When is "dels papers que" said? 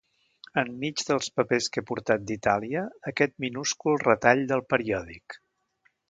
1.09-1.83